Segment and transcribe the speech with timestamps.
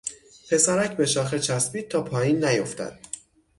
[0.49, 2.99] پسرک به شاخه چسبید تا پایین نیافتد.